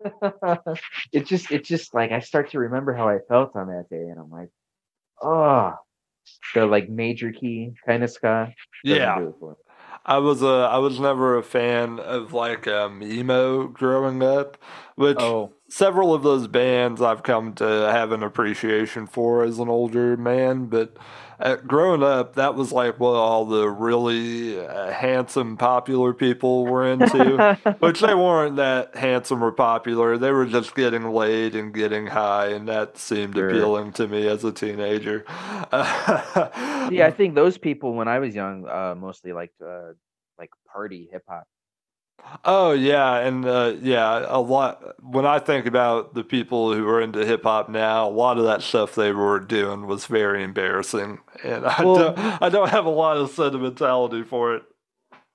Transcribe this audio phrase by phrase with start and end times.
[1.12, 4.08] it just it just like I start to remember how I felt on that day,
[4.08, 4.50] and I'm like,
[5.22, 5.74] oh,
[6.54, 8.52] the like major key kind of ska.
[8.84, 9.18] Yeah.
[9.18, 9.56] do it for me.
[10.06, 14.56] I was a I was never a fan of like um, emo growing up,
[14.96, 19.68] which Oh, several of those bands I've come to have an appreciation for as an
[19.68, 20.66] older man.
[20.66, 20.96] But
[21.38, 26.86] uh, growing up, that was like what all the really uh, handsome, popular people were
[26.86, 27.56] into.
[27.78, 30.18] Which they weren't that handsome or popular.
[30.18, 33.48] They were just getting laid and getting high, and that seemed Sure.
[33.48, 35.24] appealing to me as a teenager.
[35.70, 39.92] yeah, I think those people when I was young, uh, mostly liked uh,
[40.38, 41.44] like party hip hop.
[42.44, 44.94] Oh yeah, and uh, yeah, a lot.
[45.02, 48.44] When I think about the people who are into hip hop now, a lot of
[48.44, 52.86] that stuff they were doing was very embarrassing, and I Well- don't, I don't have
[52.86, 54.62] a lot of sentimentality for it.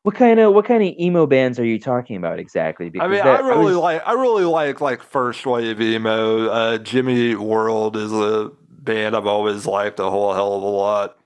[0.03, 2.91] What kind of what kind of emo bands are you talking about exactly?
[2.99, 6.47] I mean, that- I really was- like, I really like like first wave emo.
[6.47, 11.17] Uh, Jimmy World is a band I've always liked a whole hell of a lot.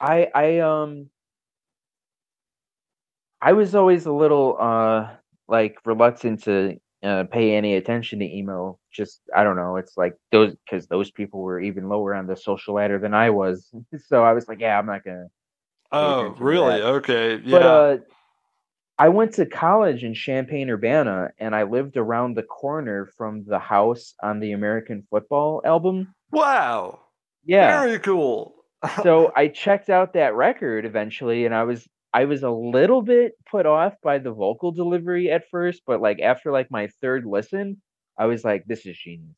[0.00, 1.09] I I um
[3.42, 5.08] I was always a little uh
[5.48, 8.78] like reluctant to uh, pay any attention to emo.
[8.92, 9.76] Just I don't know.
[9.76, 13.30] It's like those because those people were even lower on the social ladder than I
[13.30, 13.70] was.
[14.06, 15.26] So I was like, yeah, I'm not gonna.
[15.92, 16.82] Oh, really?
[16.82, 17.50] Okay, yeah.
[17.50, 17.96] But uh,
[18.98, 23.58] I went to college in Champaign Urbana, and I lived around the corner from the
[23.58, 26.14] house on the American Football album.
[26.30, 27.00] wow,
[27.44, 27.80] Yeah.
[27.80, 28.54] very cool.
[29.02, 33.32] so I checked out that record eventually, and I was I was a little bit
[33.50, 37.80] put off by the vocal delivery at first, but like after like my third listen,
[38.18, 39.36] I was like, "This is genius."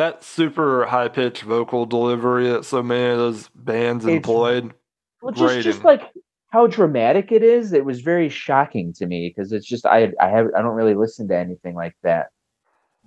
[0.00, 4.72] that super high pitched vocal delivery that so many of those bands It's employed.
[5.20, 6.02] Well, just just like
[6.50, 10.28] how dramatic it is, it was very shocking to me because it's just I I
[10.28, 12.28] have I don't really listen to anything like that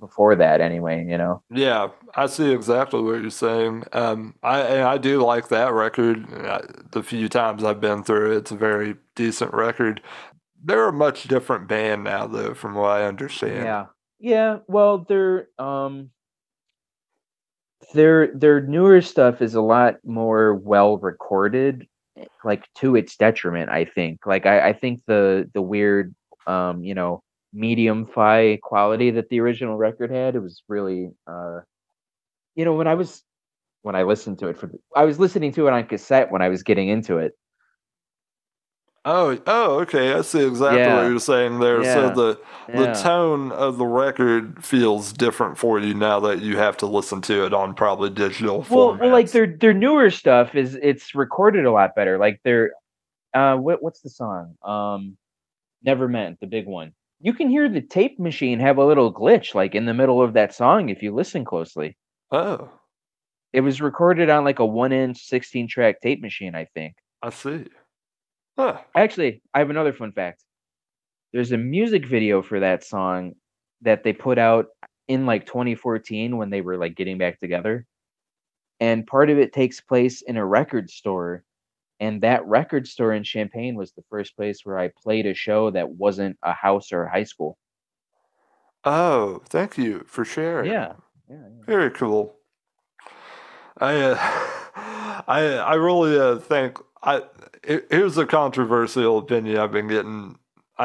[0.04, 1.06] before that anyway.
[1.08, 1.42] You know.
[1.50, 3.86] Yeah, I see exactly what you're saying.
[3.94, 6.32] Um, I and I do like that record.
[6.34, 10.02] Uh, The few times I've been through it, it's a very decent record.
[10.64, 13.66] They're a much different band now, though, from what I understand.
[13.66, 13.86] Yeah.
[14.20, 16.10] Yeah, well, their um
[17.94, 21.88] their their newer stuff is a lot more well recorded,
[22.46, 24.26] like to its detriment, I think.
[24.26, 26.16] Like I, I think the the weird
[26.48, 27.22] um, you know,
[27.54, 31.60] medium fi quality that the original record had, it was really uh
[32.56, 33.24] you know, when I was
[33.82, 36.42] when I listened to it for the, I was listening to it on cassette when
[36.42, 37.34] I was getting into it.
[39.06, 40.14] Oh, oh, okay.
[40.14, 40.96] I see exactly Yeah.
[40.96, 41.84] what you're saying there.
[41.84, 42.94] So the the Yeah.
[42.94, 47.46] tone of the record feels different for you now that you have to listen to
[47.46, 51.72] it on probably digital Well, well, like their their newer stuff is it's recorded a
[51.72, 52.18] lot better.
[52.18, 52.72] Like their
[53.34, 54.56] uh what what's the song?
[54.64, 55.18] Um
[55.84, 56.94] Never Meant, the big one.
[57.24, 60.34] You can hear the tape machine have a little glitch like in the middle of
[60.34, 61.96] that song if you listen closely.
[62.32, 62.70] Oh,
[63.54, 66.96] It was recorded on like a 1-inch 16-track tape machine, I think.
[67.22, 67.68] I see.
[68.58, 68.82] Huh.
[68.94, 70.44] Actually, I have another fun fact.
[71.32, 73.36] There's a music video for that song
[73.84, 74.66] that they put out
[75.08, 77.86] in like 2014 when they were like getting back together.
[78.82, 81.46] And part of it takes place in a record store.
[82.00, 85.72] And that record store in Champaign was the first place where I played a show
[85.72, 87.58] that wasn't a house or a high school.
[88.84, 90.70] Oh, thank you for sharing.
[90.70, 90.94] Yeah.
[91.30, 91.38] Yeah.
[91.38, 91.66] yeah.
[91.66, 92.36] Very cool.
[93.78, 94.18] I uh,
[95.28, 97.24] I I really uh, think I
[97.64, 100.38] it, here's a controversial opinion I've been getting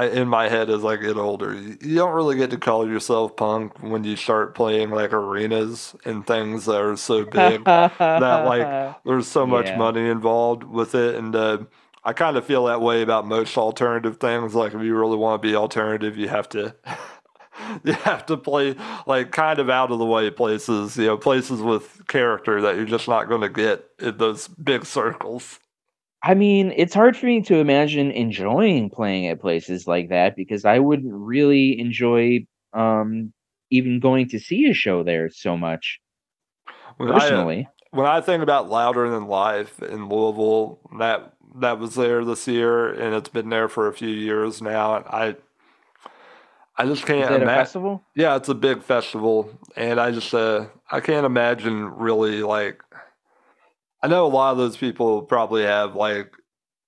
[0.03, 1.55] I in my head as I get older.
[1.55, 5.95] You you don't really get to call yourself punk when you start playing like arenas
[6.05, 7.71] and things that are so big.
[8.17, 9.79] that, like, There's so much Yeah.
[9.79, 11.59] money involved with it, and uh,
[12.05, 14.55] I kind of feel that way about most alternative things.
[14.55, 16.75] Like if you really want to be alternative, you have to
[17.85, 18.77] you have to play
[19.07, 22.85] like kind of out of the way places, you know, places with character that you're
[22.87, 25.59] just not going to get in those big circles.
[26.23, 30.65] I mean, it's hard for me to imagine enjoying playing at places like that because
[30.65, 33.33] I wouldn't really enjoy um
[33.71, 36.01] even going to see a show there so much
[36.97, 37.69] When I, uh, personally.
[37.91, 42.89] when I think about Louder Than Life in Louisville, that that was there this year,
[42.89, 44.97] and it's been there for a few years now.
[44.97, 45.37] And I
[46.77, 47.65] I just can't imagine.
[47.65, 48.03] festival?
[48.15, 52.83] Yeah, it's a big festival, and I just uh, I can't imagine really like.
[54.03, 56.33] I know a lot of those people probably have like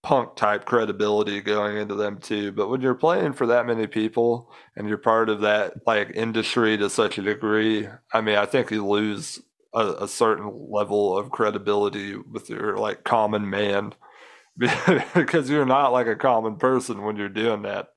[0.03, 4.51] punk type credibility going into them too, but when you're playing for that many people
[4.77, 8.71] and you're part of that like industry to such a degree, I mean, I think
[8.71, 9.41] you lose
[9.75, 13.95] a, a certain level of credibility with your like common man
[15.15, 17.89] because you're not like a common person when you're doing that.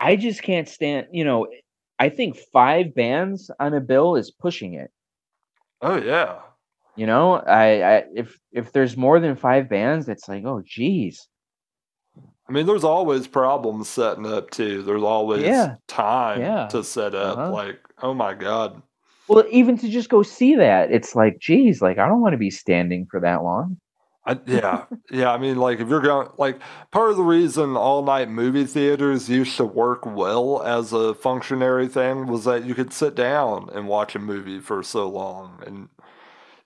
[0.00, 1.48] I just can't stand, you know,
[1.98, 4.90] I think five bands on a bill is pushing it.
[5.80, 6.40] Oh yeah.
[6.98, 11.28] You know, I, I if if there's more than five bands, it's like, oh geez.
[12.48, 14.82] I mean, there's always problems setting up too.
[14.82, 15.76] There's always Yeah.
[15.86, 16.66] time Yeah.
[16.68, 17.38] to set up.
[17.38, 17.52] Uh-huh.
[17.52, 18.82] Like, oh my god.
[19.28, 22.38] Well, even to just go see that, it's like, geez, like I don't want to
[22.38, 23.76] be standing for that long.
[24.26, 25.30] I, yeah, yeah.
[25.32, 26.58] I mean, like if you're going, like
[26.90, 31.88] part of the reason all night movie theaters used to work well as a functionary
[31.88, 35.88] thing was that you could sit down and watch a movie for so long, and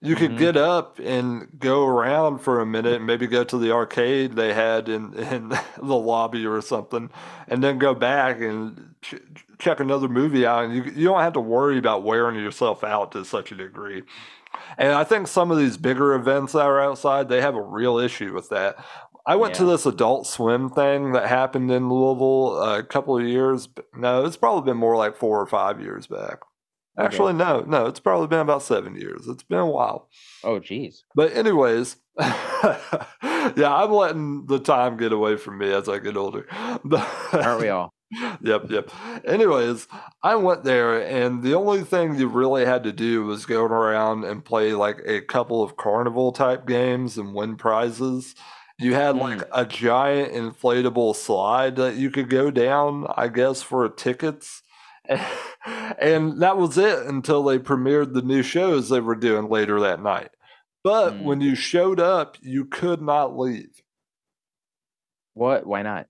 [0.02, 0.38] you could Mhm.
[0.38, 4.52] get up and go around for a minute and maybe go to the arcade they
[4.52, 7.08] had in in the lobby or something,
[7.48, 9.14] and then go back and ch-
[9.58, 13.12] check another movie out, and you you don't have to worry about wearing yourself out
[13.12, 14.02] to such a degree.
[14.76, 17.98] And I think some of these bigger events that are outside, they have a real
[17.98, 18.76] issue with that.
[19.24, 23.68] I went to this Adult Swim thing that happened in Louisville a couple of years.
[23.96, 26.40] No, it's probably been more like four or five years back.
[26.98, 27.06] Okay.
[27.06, 29.26] Actually, no, no, it's probably been about seven years.
[29.26, 30.08] It's been a while.
[30.44, 31.04] Oh geez.
[31.14, 36.46] But anyways, yeah, I'm letting the time get away from me as I get older.
[36.52, 37.92] Aren't we all?
[38.42, 38.90] yep, yep.
[39.24, 39.88] Anyways,
[40.22, 44.24] I went there, and the only thing you really had to do was go around
[44.24, 48.34] and play like a couple of carnival type games and win prizes.
[48.78, 49.48] You had like Mm.
[49.52, 54.61] a giant inflatable slide that you could go down, I guess, for tickets.
[55.98, 60.02] And that was it until they premiered the new shows they were doing later that
[60.02, 60.30] night.
[60.82, 61.22] But Mm.
[61.22, 63.80] when you showed up, you could not leave
[65.34, 65.66] What?
[65.66, 66.06] Why not?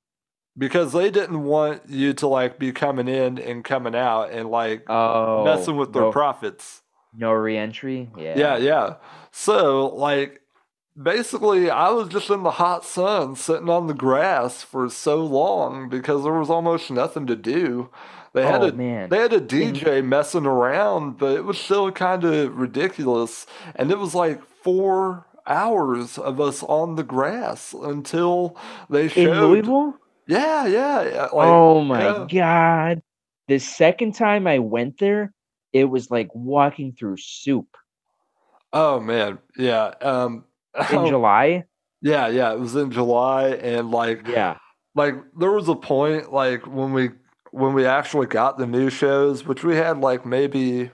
[0.59, 4.85] because they didn't want you to like be coming in and coming out and like
[4.91, 6.83] Oh, messing with their no, profits.
[7.15, 8.11] no reentry.
[8.19, 8.39] Yeah.
[8.39, 8.95] Yeah, yeah.
[9.31, 10.41] So like
[11.01, 15.89] basically I was just in the hot sun sitting on the grass for so long
[15.89, 17.89] because there was almost nothing to do.
[18.35, 19.09] They had Oh a man.
[19.11, 23.47] they had a DJ messing around, but it was still kind of ridiculous.
[23.77, 28.57] And it was like four hours of us on the grass until
[28.89, 29.37] they showed.
[29.37, 29.41] In.
[29.41, 29.95] Louisville?
[30.27, 31.23] Yeah, yeah, yeah.
[31.25, 32.27] Like, oh my yeah.
[32.31, 33.03] god.
[33.49, 35.33] The second time I went there,
[35.73, 37.67] it was like walking through soup
[38.73, 39.93] Oh man, yeah.
[40.01, 40.45] Um,
[40.93, 41.65] in July.
[42.01, 42.53] yeah, yeah.
[42.53, 44.57] It was in July, and like, Yeah.
[44.95, 47.11] like there was a point like when we
[47.53, 50.91] when we actually got the new shows, which we had like maybe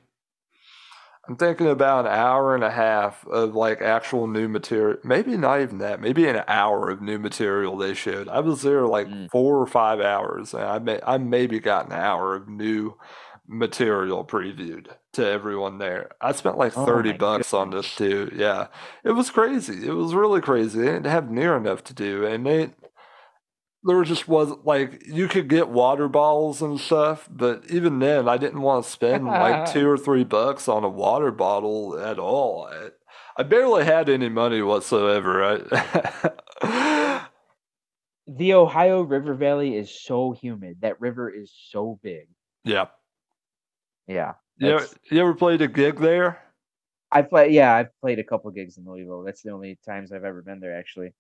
[1.29, 4.99] I'm thinking about an hour and a half of like actual new material.
[5.05, 6.01] Maybe not even that.
[6.01, 8.29] Maybe an hour of new material they showed.
[8.29, 9.31] I was there like Mm.
[9.31, 12.95] four or five hours, and I may I maybe got an hour of new
[13.47, 16.11] material previewed to everyone there.
[16.21, 18.31] I spent like Oh 30 my bucks on this too.
[18.35, 18.67] Yeah.
[19.05, 19.87] It was crazy.
[19.87, 20.79] It was really crazy.
[20.81, 22.27] They didn't have near enough to do.
[22.27, 22.71] And they
[23.85, 28.37] there just was like you could get water bottles and stuff, but even then I
[28.37, 32.69] didn't want to spend like two or three bucks on a water bottle at all.
[32.71, 32.89] I,
[33.37, 35.63] I barely had any money whatsoever.
[36.63, 37.25] I,
[38.29, 40.83] The Ohio River Valley is so humid.
[40.83, 42.29] That river is so big.
[42.65, 42.87] yeah.
[44.07, 44.35] Yeah.
[44.59, 46.39] You ever, you ever played a gig there?
[47.11, 49.23] I play yeah, I've played a couple gigs in Louisville.
[49.23, 51.15] That's the only times I've ever been there actually.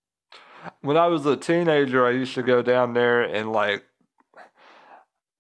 [0.80, 3.84] When I was a teenager, I used to go down there and like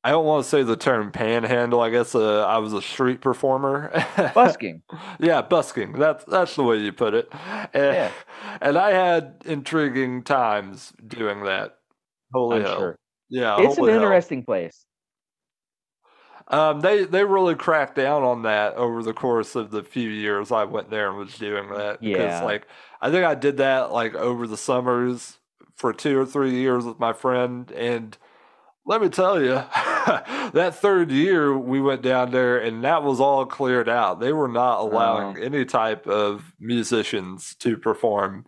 [0.04, 1.80] I don't want to say the term panhandle.
[1.80, 3.90] I guess uh, I was a street performer.
[4.34, 4.82] Busking.
[5.18, 5.92] yeah, busking.
[5.92, 7.28] That's that's the way you put it.
[7.74, 8.10] And, Yeah.
[8.60, 11.78] and I had intriguing times doing that.
[12.32, 12.78] Holy I'm hell!
[12.78, 12.98] sure.
[13.28, 13.94] Yeah, It's an hell.
[13.96, 14.86] interesting place.
[16.50, 20.50] Um, they they really cracked down on that over the course of the few years
[20.50, 22.00] I went there and was doing that.
[22.00, 22.44] Because Yeah.
[22.44, 22.66] like
[23.02, 25.38] I think I did that like over the summers
[25.76, 28.16] for two or three years with my friend, and
[28.86, 29.52] let me tell you,
[30.54, 34.18] that third year we went down there and that was all cleared out.
[34.18, 35.42] They were not allowing Oh.
[35.42, 38.46] any type of musicians to perform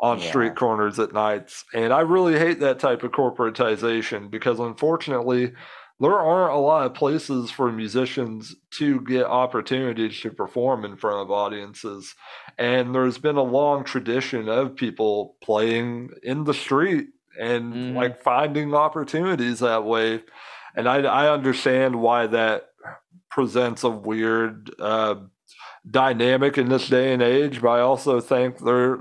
[0.00, 0.28] on Yeah.
[0.28, 1.64] street corners at nights.
[1.72, 5.52] And I really hate that type of corporatization because unfortunately
[5.98, 11.18] there aren't a lot of places for musicians to get opportunities to perform in front
[11.22, 12.14] of audiences.
[12.58, 17.08] And there's been a long tradition of people playing in the street
[17.40, 17.94] and Mhm.
[17.94, 20.22] like finding opportunities that way.
[20.74, 22.68] And I, I understand why that
[23.30, 25.16] presents a weird uh,
[25.90, 29.00] dynamic in this day and age, but I also think they're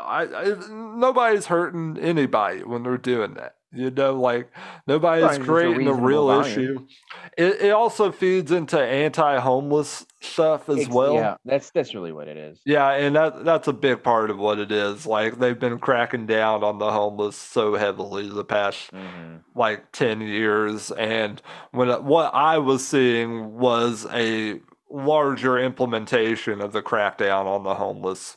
[0.00, 3.56] I, I nobody's hurting anybody when they're doing that.
[3.74, 4.50] You know, like
[4.86, 6.86] nobody's creating a, a real issue.
[7.36, 11.14] It, it also feeds into anti-homeless stuff as well.
[11.14, 12.60] Yeah, that's that's really what it is.
[12.64, 15.06] Yeah, and that that's a big part of what it is.
[15.06, 19.36] Like they've been cracking down on the homeless so heavily the past mm-hmm.
[19.54, 26.82] like ten years, and when what I was seeing was a larger implementation of the
[26.82, 28.36] crackdown on the homeless.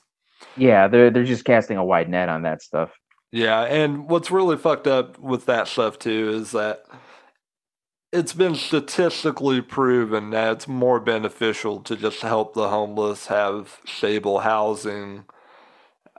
[0.56, 2.92] Yeah, they're they're just casting a wide net on that stuff.
[3.32, 6.86] Yeah, and what's really fucked up with that stuff too is that
[8.14, 14.40] it's been statistically proven that it's more beneficial to just help the homeless have stable
[14.40, 15.26] housing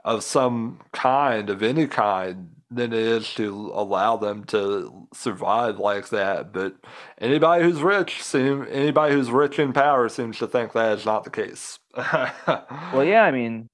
[0.05, 6.09] of some kind, of any kind, than it is to allow them to survive like
[6.09, 6.53] that.
[6.53, 6.75] But
[7.17, 11.23] anybody who's rich seem anybody who's rich in power seems to think that is not
[11.23, 11.79] the case.
[11.95, 13.67] well, yeah, I mean,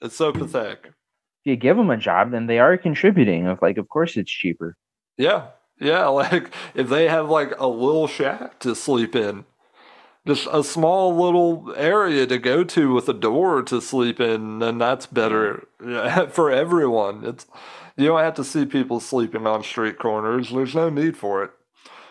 [0.00, 0.92] it's so pathetic
[1.44, 3.46] if you give them a job, then they are contributing.
[3.46, 4.76] Of like, of course, it's cheaper.
[5.16, 6.06] Yeah, yeah.
[6.08, 9.44] Like if they have like a little shack to sleep in,
[10.26, 14.78] just a small little area to go to with a door to sleep in, then
[14.78, 15.66] that's better
[16.30, 17.24] for everyone.
[17.24, 17.46] It's
[17.96, 20.50] you don't have to see people sleeping on street corners.
[20.50, 21.50] There's no need for it.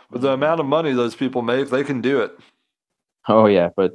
[0.10, 0.44] But the mm-hmm.
[0.44, 2.38] amount of money those people make, they can do it.
[3.28, 3.94] Oh yeah, but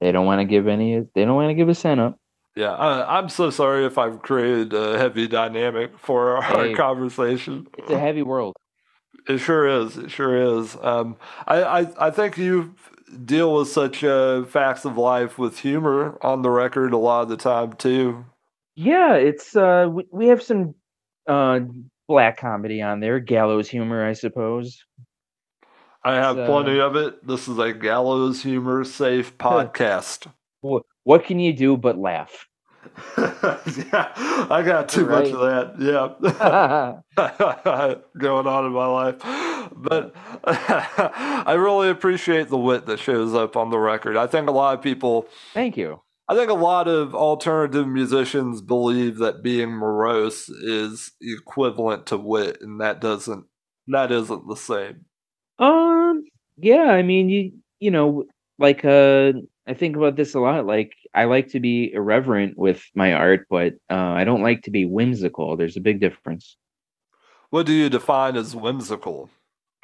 [0.00, 1.06] they don't want to give any.
[1.14, 2.18] They don't want to give a cent up.
[2.58, 7.68] Yeah, uh, I'm so sorry if I've created a heavy dynamic for our hey, conversation.
[7.78, 8.56] It's a heavy world.
[9.28, 9.96] It sure is.
[9.96, 10.76] It sure is.
[10.82, 12.74] Um, I, I, I think you
[13.24, 17.28] deal with such uh, facts of life with humor on the record a lot of
[17.28, 18.24] the time too.
[18.74, 20.74] Yeah, it's uh, we, we have some
[21.28, 21.60] uh,
[22.08, 24.84] black comedy on there, gallows humor, I suppose.
[26.02, 27.24] I have plenty of it.
[27.24, 30.26] This is a gallows humor safe podcast.
[30.60, 32.47] What can you do but laugh?
[33.18, 34.12] yeah,
[34.50, 35.24] I got too right.
[35.24, 37.02] much of that.
[37.16, 39.16] Yeah, going on in my life,
[39.74, 40.14] but
[40.44, 44.16] I really appreciate the wit that shows up on the record.
[44.16, 45.28] I think a lot of people.
[45.54, 46.00] Thank you.
[46.28, 52.58] I think a lot of alternative musicians believe that being morose is equivalent to wit,
[52.60, 53.46] and that doesn't.
[53.86, 55.06] That isn't the same.
[55.58, 56.24] Um.
[56.56, 56.90] Yeah.
[56.90, 58.24] I mean, you you know,
[58.58, 59.32] like uh
[59.68, 60.66] I think about this a lot.
[60.66, 64.70] Like, I like to be irreverent with my art, but uh, I don't like to
[64.70, 65.56] be whimsical.
[65.56, 66.56] There's a big difference.
[67.50, 69.28] What do you define as whimsical?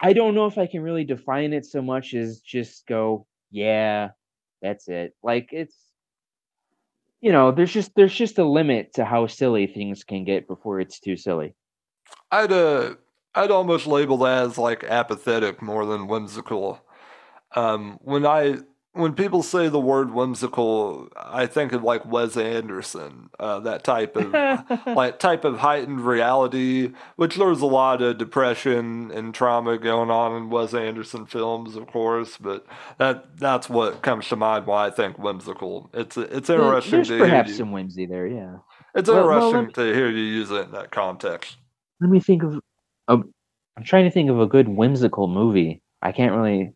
[0.00, 4.10] I don't know if I can really define it so much as just go, yeah,
[4.62, 5.14] that's it.
[5.22, 5.76] Like it's
[7.20, 10.80] you know, there's just there's just a limit to how silly things can get before
[10.80, 11.54] it's too silly.
[12.30, 12.96] I'd uh
[13.34, 16.84] I'd almost label that as like apathetic more than whimsical.
[17.54, 18.58] Um when I
[18.94, 24.16] when people say the word whimsical, I think of like Wes Anderson, uh, that type
[24.16, 26.92] of like type of heightened reality.
[27.16, 31.88] Which there's a lot of depression and trauma going on in Wes Anderson films, of
[31.88, 32.66] course, but
[32.98, 35.90] that that's what comes to mind when I think whimsical.
[35.92, 36.92] It's it's interesting.
[36.92, 38.58] There's to perhaps hear some whimsy there, yeah.
[38.94, 41.56] It's well, interesting well, me, to hear you use it in that context.
[42.00, 42.60] Let me think of.
[43.08, 45.82] I'm trying to think of a good whimsical movie.
[46.00, 46.74] I can't really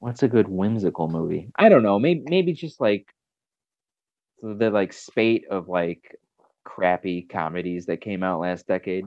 [0.00, 1.50] What's a good whimsical movie?
[1.56, 1.98] I don't know.
[1.98, 3.06] Maybe maybe just like
[4.42, 6.16] the like spate of like
[6.64, 9.06] crappy comedies that came out last decade.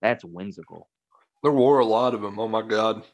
[0.00, 0.88] That's whimsical.
[1.42, 2.38] There were a lot of them.
[2.38, 3.04] Oh my god.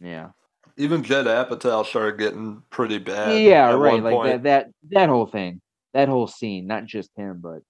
[0.00, 0.30] Yeah.
[0.76, 3.40] Even Judd Apatow started getting pretty bad.
[3.40, 4.02] Yeah, right.
[4.02, 5.60] Like that that that whole thing,
[5.94, 7.60] that whole scene, not just him, but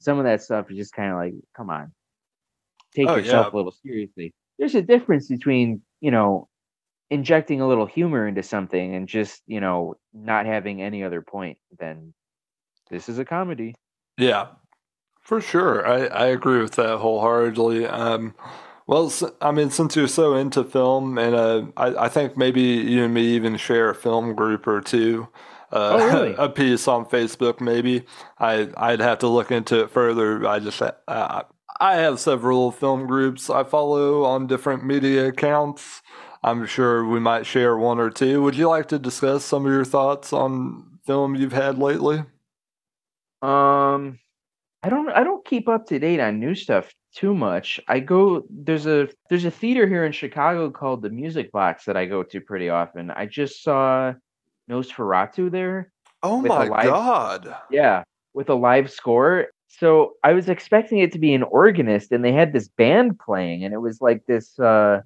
[0.00, 1.92] some of that stuff is just kind of like, come on,
[2.94, 3.54] take oh, yourself yeah.
[3.54, 4.32] a little seriously.
[4.58, 6.48] There's a difference between you know
[7.14, 11.58] injecting a little humor into something and just you know not having any other point
[11.78, 12.12] than
[12.90, 13.74] this is a comedy.
[14.18, 14.48] Yeah
[15.24, 15.86] for sure.
[15.86, 17.86] I i agree with that wholeheartedly.
[17.86, 18.34] Um
[18.86, 23.04] well i mean since you're so into film and uh i, I think maybe you
[23.04, 25.28] and me even share a film group or two
[25.72, 26.34] uh, oh, really?
[26.38, 28.04] a piece on facebook maybe.
[28.38, 30.46] I i'd have to look into it further.
[30.46, 31.42] I just uh,
[31.80, 36.02] i have several film groups i follow on different media accounts
[36.44, 38.42] I'm sure we might share one or two.
[38.42, 42.18] Would you like to discuss some of your thoughts on film you've had lately?
[43.40, 44.18] Um,
[44.82, 45.08] I don't.
[45.08, 47.80] I don't keep up to date on new stuff too much.
[47.88, 51.96] I go there's a there's a theater here in Chicago called the Music Box that
[51.96, 53.10] I go to pretty often.
[53.10, 54.12] I just saw
[54.70, 55.90] Nosferatu there.
[56.22, 57.56] Oh my live, god!
[57.70, 59.46] Yeah, with a live score.
[59.68, 63.64] So I was expecting it to be an organist, and they had this band playing,
[63.64, 64.58] and it was like this.
[64.58, 65.00] uh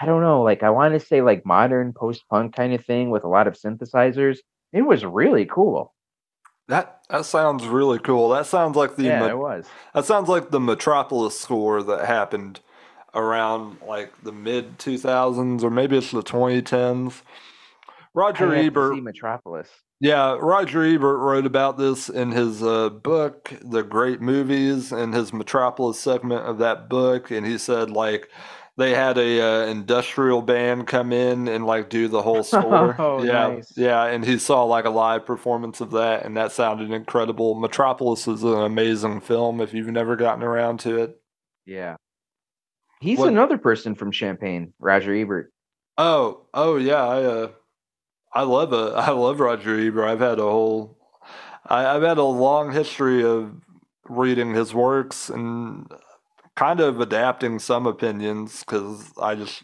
[0.00, 3.10] I don't know, like I want to say like modern post punk kind of thing
[3.10, 4.38] with a lot of synthesizers.
[4.72, 5.94] It was really cool.
[6.68, 8.28] That that sounds really cool.
[8.28, 9.66] That sounds like the Yeah, Me- it was.
[9.94, 12.60] that sounds like the Metropolis score that happened
[13.14, 17.22] around like the mid 2000s or maybe it's the 2010s.
[18.14, 19.68] Roger Ebert see Metropolis.
[20.00, 25.32] Yeah, Roger Ebert wrote about this in his uh, book, The Great Movies, in his
[25.32, 28.28] Metropolis segment of that book, and he said like
[28.78, 32.94] they had a uh, industrial band come in and like do the whole score.
[32.98, 33.72] Oh, yeah, nice.
[33.76, 37.56] yeah, and he saw like a live performance of that, and that sounded incredible.
[37.56, 41.20] Metropolis is an amazing film if you've never gotten around to it.
[41.66, 41.96] Yeah.
[43.00, 45.52] He's What- another person from Champaign, Roger Ebert.
[45.98, 47.48] Oh, oh yeah, I uh,
[48.32, 50.04] I love a I love Roger Ebert.
[50.08, 50.96] I've had a whole
[51.66, 53.52] I, I've had a long history of
[54.08, 55.90] reading his works and
[56.58, 59.62] kind of adapting some opinions because I just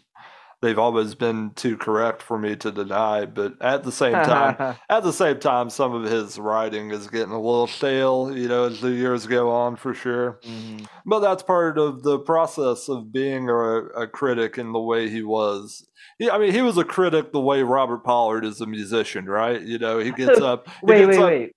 [0.61, 3.25] they've always been too correct for me to deny.
[3.25, 4.55] But at the same time,
[4.89, 8.63] at the same time, some of his writing is getting a little stale, you know,
[8.67, 10.39] as the years go on for sure.
[10.45, 10.87] Mhm.
[11.05, 15.21] But that's part of the process of being a, a critic in the way he
[15.21, 15.85] was.
[16.17, 19.61] Yeah, I mean, he was a critic the way Robert Pollard is a musician, right?
[19.61, 20.69] You know, he gets up.
[20.69, 21.51] he Wait, gets wait, up wait.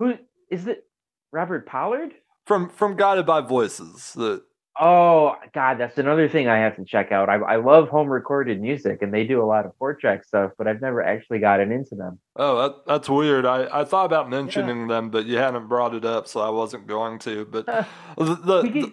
[0.00, 0.14] Who
[0.50, 0.84] is it?
[1.32, 2.12] Robert Pollard?
[2.46, 4.12] From from Guided by Voices.
[4.14, 4.42] The
[4.80, 7.28] Oh God, that's another thing I have to check out.
[7.28, 10.52] I, I love home recorded music, and they do a lot of four track stuff,
[10.56, 12.18] but I've never actually gotten into them.
[12.36, 13.44] oh, that, that's weird.
[13.44, 16.86] I, I thought about mentioning them, but you hadn't brought it up, so I wasn't
[16.86, 17.44] going to.
[17.44, 17.84] But Uh,
[18.16, 18.92] the, the, we could,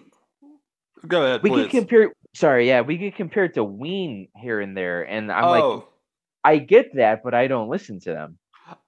[1.02, 1.62] the- go ahead, we please.
[1.62, 2.12] could compare.
[2.34, 5.88] Sorry, yeah, we could compare it to Ween here and there, and I'm like, oh,
[6.44, 8.38] I get that, but I don't listen to them.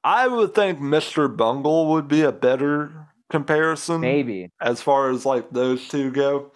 [0.05, 1.35] I would think Mr.
[1.35, 4.01] Bungle would be a better comparison.
[4.01, 4.51] Maybe.
[4.61, 6.53] as far as like those two go.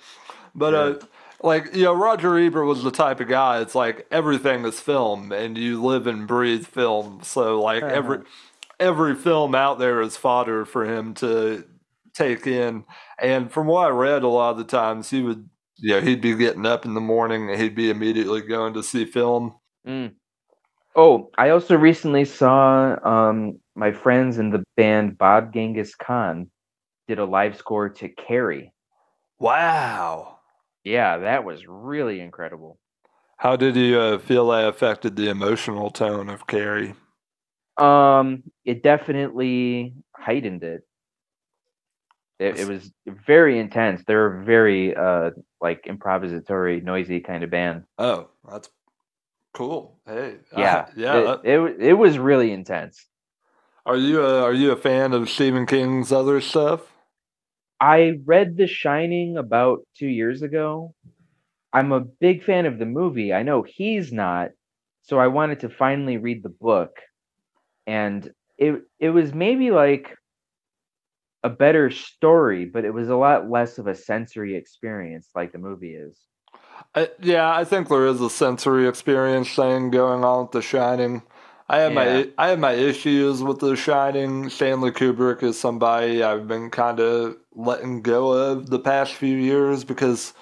[0.54, 0.94] But uh
[1.42, 3.60] like you know, Roger Ebert was the type of guy.
[3.60, 7.20] It's like everything is film, and you live and breathe film.
[7.24, 8.26] So like every Uh-huh.
[8.80, 11.64] every film out there is fodder for him to
[12.14, 12.84] take in.
[13.20, 16.20] And from what I read, a lot of the times he would, you know, he'd
[16.22, 19.54] be getting up in the morning and he'd be immediately going to see film.
[19.86, 20.12] Mm.
[20.96, 26.50] Oh, I also recently saw um, my friends in the band Bob Genghis Khan
[27.08, 28.72] did a live score to Carrie.
[29.38, 30.38] Wow.
[30.84, 32.78] Yeah, that was really incredible.
[33.38, 36.94] How did you uh, feel that affected the emotional tone of Carrie?
[37.76, 40.82] Um, it definitely heightened it.
[42.38, 44.02] It, it was very intense.
[44.06, 47.84] They're a very uh like improvisatory, noisy kind of band.
[47.98, 48.68] Oh, that's
[49.54, 49.98] cool.
[50.06, 51.18] Hey, uh, Yeah, yeah.
[51.18, 53.06] It, that- it, it was really intense.
[53.86, 56.92] Are you a, are you a fan of Stephen King's other stuff?
[57.80, 60.94] I read The Shining about two years ago.
[61.72, 63.32] I'm a big fan of the movie.
[63.34, 64.50] I know he's not,
[65.02, 66.96] so I wanted to finally read the book.
[67.86, 70.16] And it it was maybe like
[71.42, 75.58] a better story, but it was a lot less of a sensory experience like the
[75.58, 76.18] movie is.
[76.94, 81.22] I, yeah, I think there is a sensory experience thing going on with The Shining.
[81.68, 82.24] I have Yeah.
[82.24, 84.48] my I have my issues with The Shining.
[84.48, 89.84] Stanley Kubrick is somebody I've been kind of letting go of the past few years
[89.84, 90.34] because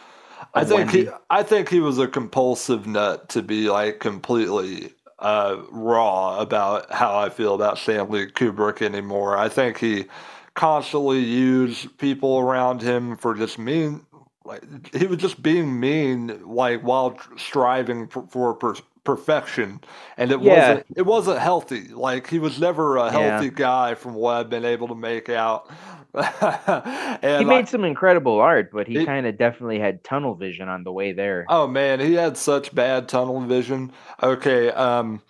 [0.55, 4.93] I Of think he I think he was a compulsive nut to be like completely
[5.19, 9.37] uh, raw about how I feel about Stanley Kubrick anymore.
[9.39, 10.07] I think he
[10.55, 14.07] constantly used people around him for just mean
[14.45, 14.63] like
[14.95, 18.75] he was just being mean like while striving for, for per-
[19.05, 19.81] perfection
[20.17, 20.43] and it Yeah.
[20.43, 23.11] wasn't it wasn't healthy like he was never a Yeah.
[23.11, 25.71] healthy guy from what i've been able to make out
[27.23, 30.69] He I- made some incredible art, but he He- kind of definitely had tunnel vision
[30.69, 31.45] on the way there.
[31.49, 33.93] Oh man, he had such bad tunnel vision.
[34.23, 35.23] Okay, um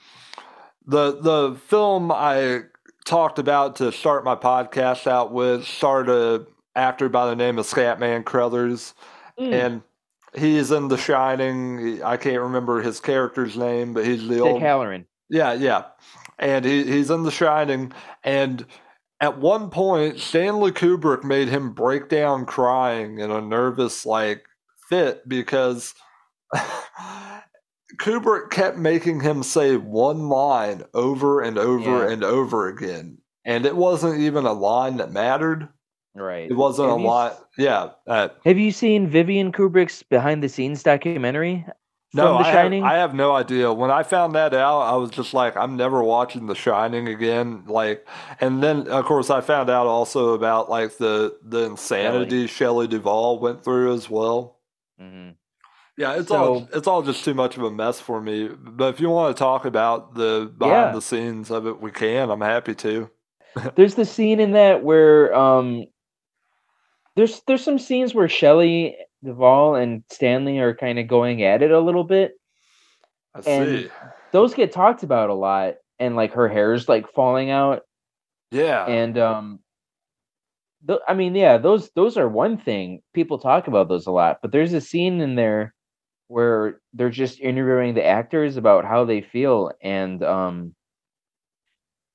[0.86, 2.62] the the film I
[3.06, 7.66] talked about to start my podcast out with starred a actor by the name of
[7.66, 8.94] Scatman Crothers
[9.38, 9.82] Mm, and
[10.36, 12.00] he's in The Shining.
[12.02, 15.06] I can't remember his character's name, but he's the Dick old Hallorann.
[15.28, 15.86] yeah, yeah.
[16.38, 17.92] And he, he's in The Shining.
[18.22, 18.64] And
[19.20, 24.44] at one point, Stanley Kubrick made him break down crying in a nervous, like,
[24.88, 25.94] fit because
[28.00, 32.12] Kubrick kept making him say one line over and over Yeah.
[32.12, 33.18] and over again.
[33.44, 35.68] And it wasn't even a line that mattered.
[36.14, 36.50] Right.
[36.50, 37.88] It wasn't Have a you s- Yeah.
[38.06, 41.66] Uh, Have you seen Vivian Kubrick's behind the scenes documentary
[42.14, 42.82] No, I Shining?
[42.82, 43.72] Have, I have no idea.
[43.72, 47.64] When I found that out, I was just like, I'm never watching The Shining again.
[47.66, 48.06] Like,
[48.40, 53.40] and then of course I found out also about like the the insanity Shelley Duvall
[53.40, 54.60] went through as well.
[54.98, 55.30] hmm
[55.96, 58.48] Yeah, it's all it's all just too much of a mess for me.
[58.48, 60.92] But if you want to talk about the behind Yeah.
[60.92, 62.30] the scenes of it, we can.
[62.30, 63.10] I'm happy to.
[63.76, 65.84] there's the scene in that where um
[67.16, 71.70] there's there's some scenes where Shelley Duvall and Stanley are kind of going at it
[71.70, 72.32] a little bit.
[73.34, 73.88] I And see.
[74.32, 77.82] those get talked about a lot and like her hair's like falling out
[78.50, 78.86] Yeah.
[78.86, 79.60] and um
[80.86, 84.38] th- I mean yeah those those are one thing people talk about those a lot
[84.42, 85.74] but there's a scene in there
[86.28, 90.74] where they're just interviewing the actors about how they feel and um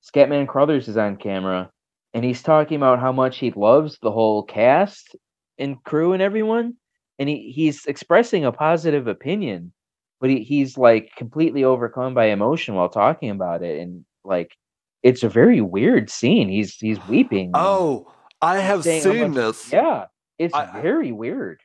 [0.02, 1.70] Scatman Crothers is on camera
[2.14, 5.14] and he's talking about how much he loves the whole cast
[5.58, 6.74] and crew and everyone
[7.20, 9.72] and he, he's expressing a positive opinion
[10.20, 14.56] but he, he's like completely overcome by emotion while talking about it and like
[15.04, 19.72] it's a very weird scene he's he's weeping oh, I have seen much- this.
[19.72, 20.06] yeah
[20.38, 21.60] it's I- very weird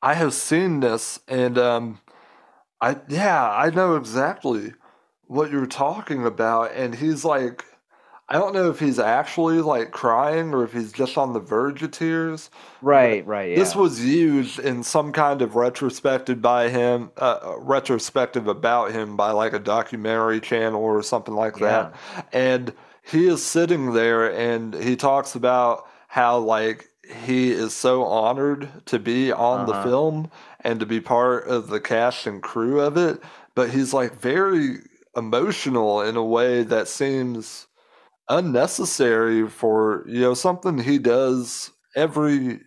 [0.00, 2.00] I have seen this, and um,
[2.80, 4.74] I yeah, I know exactly
[5.26, 6.70] what you're talking about.
[6.72, 7.64] And he's like,
[8.28, 11.82] I don't know if he's actually like crying or if he's just on the verge
[11.82, 12.50] of tears.
[12.80, 18.46] right right yeah This was used in some kind of retrospective by him, uh, retrospective
[18.46, 21.94] about him by like a documentary channel or something like that.
[22.32, 26.88] And he is sitting there and he talks about how like
[27.24, 29.82] he is so honored to be on the Uh-huh.
[29.82, 33.22] film and to be part of the cast and crew of it,
[33.54, 34.80] but he's like very
[35.16, 37.67] emotional in a way that seems
[38.28, 42.60] unnecessary for, you know, something he does every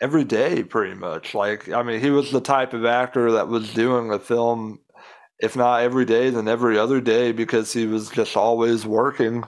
[0.00, 1.34] every day pretty much.
[1.34, 4.80] Like I mean, he was the type of actor that was doing a film
[5.40, 9.44] if not every day, then every other day because he was just always working.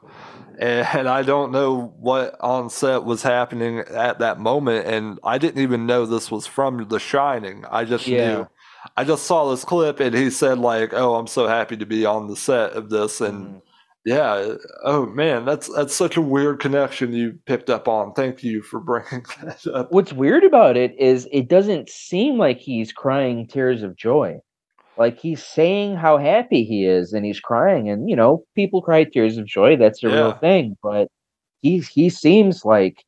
[0.58, 4.86] And I don't know what on set was happening at that moment.
[4.86, 7.64] And I didn't even know this was from The Shining.
[7.70, 8.38] I just Yeah.
[8.38, 8.48] knew.
[8.96, 12.06] I just saw this clip and he said, like, oh, I'm so happy to be
[12.06, 13.20] on the set of this.
[13.20, 13.62] And Mhm.
[14.06, 18.12] Yeah, oh man, that's that's such a weird connection you picked up on.
[18.14, 19.90] Thank you for bringing that up.
[19.92, 24.38] what's weird about it is it doesn't seem like he's crying tears of joy
[24.96, 29.04] like he's saying how happy he is and he's crying and you know people cry
[29.04, 31.08] tears of joy that's a real thing but
[31.60, 33.04] he he seems like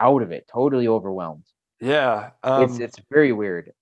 [0.00, 1.44] out of it totally overwhelmed
[1.80, 2.30] Yeah.
[2.42, 3.72] Um, it's it's very weird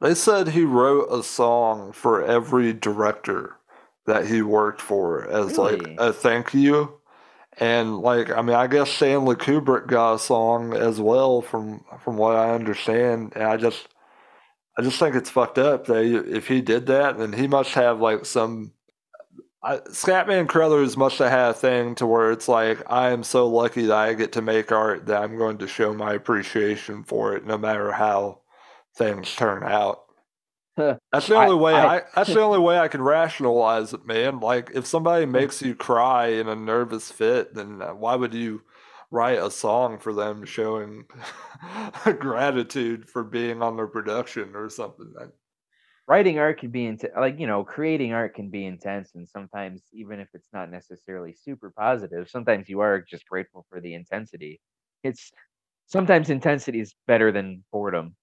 [0.00, 3.56] They said he wrote a song for every director
[4.06, 5.78] that he worked for as Really?
[5.78, 6.98] like a thank you.
[7.58, 12.16] And like I mean I guess Stanley Kubrick got a song as well from from
[12.16, 13.32] what I understand.
[13.34, 13.88] And I just
[14.78, 17.74] I just think it's fucked up that he- if he did that then he must
[17.74, 18.72] have like some
[19.64, 23.46] I, Scatman Crothers must have had a thing to where it's like I am so
[23.46, 27.36] lucky that I get to make art that I'm going to show my appreciation for
[27.36, 28.40] it no matter how
[28.96, 30.00] things turn out.
[31.12, 34.06] That's the I- only way I, I- that's the only way I can rationalize it,
[34.06, 34.40] man.
[34.40, 38.62] Like if somebody makes you cry in a nervous fit, then uh, why would you
[39.10, 41.04] write a song for them showing
[42.18, 45.12] gratitude for being on their production or something?
[45.20, 45.26] I-
[46.08, 49.82] writing art can be into like you know creating art can be intense and sometimes
[49.92, 54.60] even if it's not necessarily super positive sometimes you are just grateful for the intensity
[55.04, 55.30] it's
[55.86, 58.16] sometimes intensity is better than boredom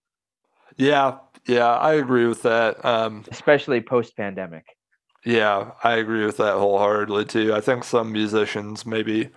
[0.79, 2.83] Yeah, yeah, I agree with that.
[2.85, 4.65] Um, especially post pandemic
[5.25, 7.53] Yeah, I agree with that wholeheartedly too.
[7.53, 9.29] I think some musicians maybe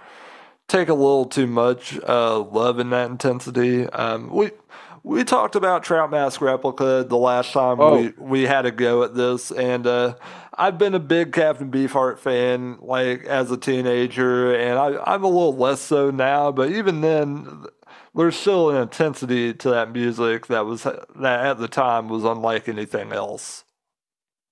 [0.68, 3.86] take a little too much uh, love in that intensity.
[3.88, 4.52] Um, we
[5.04, 7.96] we talked about Trout Mask Replica the last time Oh.
[8.02, 10.14] we, we had a go at this, and uh,
[10.54, 15.28] I've been a big Captain Beefheart fan like as a teenager, and I, I'm a
[15.28, 16.52] little less so now.
[16.52, 17.64] But even then,
[18.14, 22.68] there's still an intensity to that music that was that at the time was unlike
[22.68, 23.64] anything else.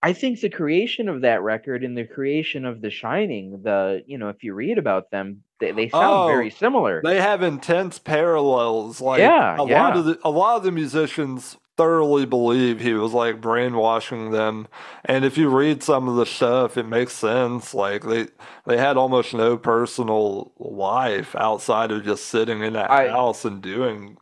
[0.03, 4.19] i think the creation of that record and the creation of the shining the you
[4.19, 7.99] know if you read about them they, they sound Oh, very similar They have intense
[7.99, 9.01] parallels.
[9.03, 13.15] Like Yeah, a lot of the a lot of the musicians thoroughly believe he was
[13.15, 14.69] like brainwashing them.
[15.07, 17.73] And if you read some of the stuff, it makes sense.
[17.73, 18.27] Like they
[18.67, 23.63] they had almost no personal life outside of just sitting in that I- house and
[23.63, 24.19] doing.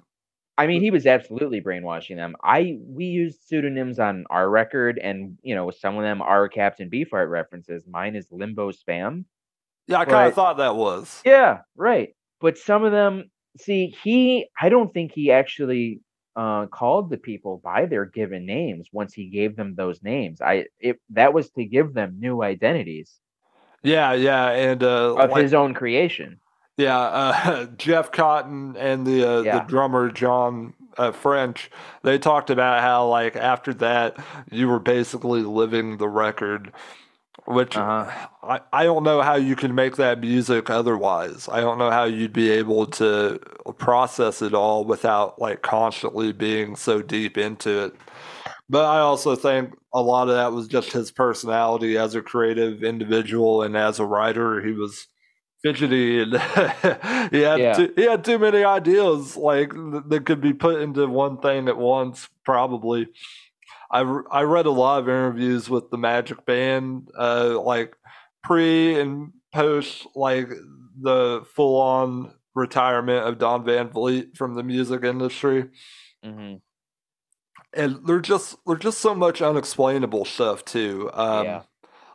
[0.57, 2.37] I mean, he was absolutely brainwashing them.
[2.45, 6.89] I we used pseudonyms on our record, and you know, some of them are Captain
[6.89, 7.85] Beefheart references.
[7.89, 9.25] Mine is Limbo Spam.
[9.89, 11.23] Yeah, I kind of thought that was.
[11.25, 12.11] Yeah, right.
[12.41, 16.01] But some of them, see, he, I don't think he actually
[16.39, 20.41] uh, called the people by their given names once he gave them those names.
[20.41, 23.11] I, it that was to give them new identities
[23.83, 26.41] Yeah, yeah, and uh, of like- his own creation.
[26.77, 29.59] Yeah, uh, Jeff Cotton and the uh, Yeah.
[29.59, 31.71] the drummer John uh, French,
[32.03, 34.17] they talked about how like after that
[34.51, 36.73] you were basically living the record,
[37.47, 38.29] which Uh-huh.
[38.43, 41.49] I, I don't know how you can make that music otherwise.
[41.51, 43.39] I don't know how you'd be able to
[43.79, 47.95] process it all without like constantly being so deep into it.
[48.71, 52.83] But I also think a lot of that was just his personality as a creative
[52.85, 54.63] individual and as a writer.
[54.63, 55.07] He was
[55.63, 56.33] fidgety and
[57.33, 57.73] he had Yeah.
[57.75, 61.77] too, he had too many ideas like that could be put into one thing at
[61.79, 63.09] once probably
[63.91, 67.97] I, I read a lot of interviews with the Magic Band, uh, like
[68.43, 70.49] pre and post, like
[71.01, 75.69] the full on retirement of Don Van Vliet from the music industry,
[76.25, 76.57] hmm
[77.75, 81.11] and there's just there's just so much unexplainable stuff too.
[81.13, 81.63] Um, Yeah.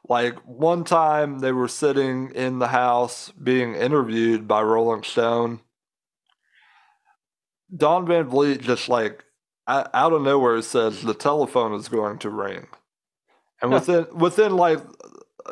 [0.09, 5.61] Like one time they were sitting in the house being interviewed by Rolling Stone.
[7.75, 9.23] Don Van Vliet just like
[9.67, 12.67] out of nowhere it says the telephone is going to ring,
[13.61, 14.79] and within within like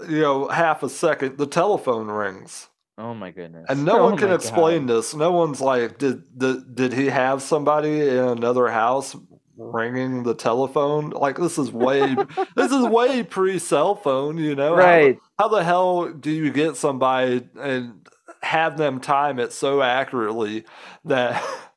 [0.09, 3.65] you know half a second the telephone rings, Oh my goodness.
[3.69, 4.95] and no Oh one can explain God.
[4.97, 5.15] this.
[5.15, 9.15] No one's like, did did did he have somebody in another house
[9.57, 11.11] ringing the telephone?
[11.11, 12.15] Like this is way
[12.55, 14.37] this is way pre cell phone.
[14.37, 15.19] You know, Right.
[15.39, 18.07] how the hell do you get somebody and
[18.43, 20.65] have them time it so accurately
[21.05, 21.43] that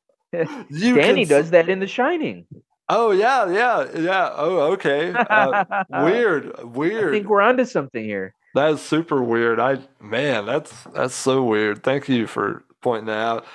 [0.71, 2.47] Danny does that in The Shining.
[2.89, 4.31] Oh yeah, yeah, yeah.
[4.35, 5.13] Oh okay.
[5.13, 5.65] Uh,
[6.05, 8.35] weird, I think we're onto something here.
[8.55, 9.59] That is super weird.
[9.59, 11.83] I man, that's that's so weird.
[11.83, 13.47] Thank you for pointing that out.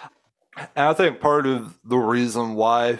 [0.58, 3.00] And I think part of the reason why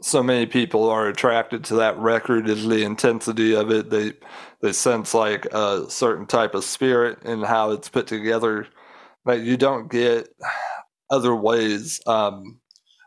[0.00, 3.90] so many people are attracted to that record is the intensity of it.
[3.90, 4.12] They
[4.60, 8.66] they sense like a certain type of spirit and how it's put together
[9.24, 10.28] that you don't get
[11.10, 12.00] other ways.
[12.06, 12.60] Um,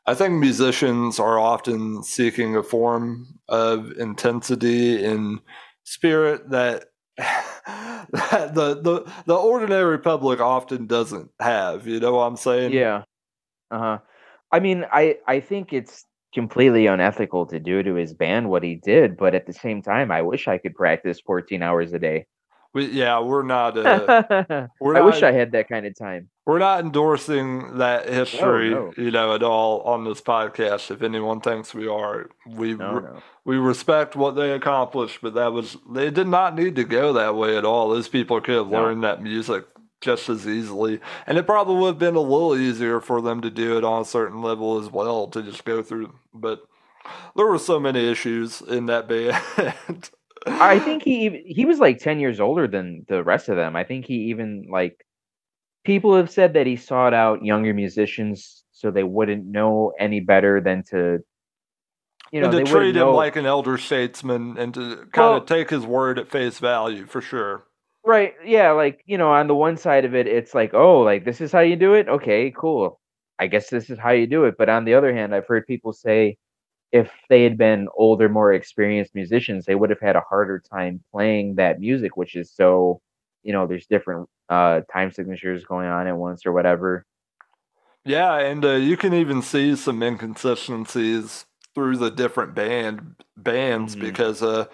[0.08, 5.42] I think musicians are often seeking a form of intensity and
[5.84, 6.86] spirit that
[7.18, 11.86] that the, the the ordinary public often doesn't have.
[11.88, 12.72] You know what I'm saying?
[12.72, 13.04] Yeah.
[13.70, 13.98] Uh huh.
[14.52, 18.76] I mean, I I think it's completely unethical to do to his band what he
[18.76, 22.28] did, but at the same time, I wish I could practice 14 hours a day.
[22.78, 23.76] We, yeah, we're not.
[23.76, 25.06] Uh, we're I not.
[25.06, 26.30] wish I had that kind of time.
[26.46, 28.94] We're not endorsing that history, no.
[28.96, 30.92] you know, at all on this podcast.
[30.92, 35.78] If anyone thinks we are, we No, we respect what they accomplished, but that was
[35.90, 37.90] they did not need to go that way at all.
[37.90, 39.66] Those people could have learned that music
[40.00, 43.50] just as easily, and it probably would have been a little easier for them to
[43.50, 46.14] do it on a certain level as well to just go through.
[46.32, 46.62] But
[47.36, 50.12] there were so many issues in that band.
[50.48, 53.76] I think he he was like 10 years older than the rest of them.
[53.76, 55.06] I think he even like
[55.86, 60.62] people have said that he sought out younger musicians so they wouldn't know any better
[60.62, 61.20] than to
[62.32, 65.30] you know and to they treat him know like an elder statesman and to kind
[65.32, 67.64] Well- of take his word at face value for sure.
[68.06, 68.36] Right.
[68.46, 68.72] Yeah.
[68.72, 71.52] Like, you know, on the one side of it, it's like, oh, like this is
[71.52, 72.08] how you do it.
[72.08, 73.02] Okay, cool.
[73.38, 74.56] I guess this is how you do it.
[74.58, 76.38] But on the other hand, I've heard people say
[76.92, 81.04] if they had been older, more experienced musicians, they would have had a harder time
[81.12, 83.02] playing that music, which is so,
[83.44, 87.06] you know, there's different uh time signatures going on at once or whatever.
[88.06, 91.46] Yeah, and uh, you can even see some inconsistencies
[91.76, 93.96] through the different band bands Mhm.
[93.96, 94.66] because uh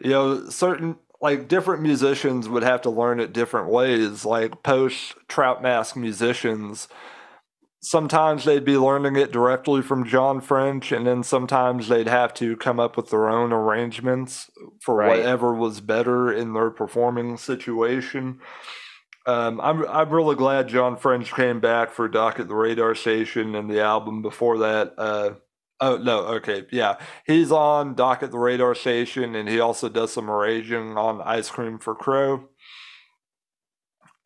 [0.00, 5.14] you know certain like different musicians would have to learn it different ways like post
[5.28, 6.88] trout mask musicians
[7.86, 12.56] sometimes they'd be learning it directly from John French and then sometimes they'd have to
[12.56, 15.18] come up with their own arrangements for Right.
[15.18, 18.40] whatever was better in their performing situation
[19.26, 23.56] um, I'm I'm really glad John French came back for Doc at the Radar Station
[23.56, 24.94] and the album before that.
[24.96, 25.30] Uh,
[25.80, 26.94] oh no, okay, yeah,
[27.26, 31.50] he's on Doc at the Radar Station and he also does some arranging on Ice
[31.50, 32.48] Cream for Crow.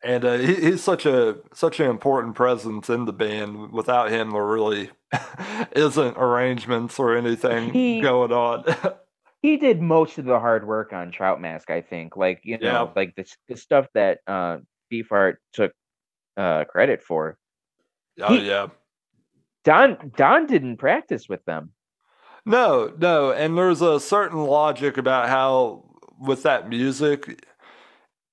[0.03, 3.71] And uh, he, he's such a such an important presence in the band.
[3.71, 4.89] Without him, there really
[5.75, 8.65] isn't arrangements or anything He- going on.
[9.43, 12.15] He did most of the hard work on Trout Mask, I think.
[12.15, 12.87] Like, you know, Yeah.
[12.95, 14.59] like the, the stuff that uh
[14.93, 15.71] Beefheart took
[16.37, 17.39] uh credit for.
[18.21, 18.67] oh He- yeah.
[19.63, 21.71] Don Don didn't practice with them.
[22.45, 25.85] No, no, and there's a certain logic about how
[26.19, 27.43] with that music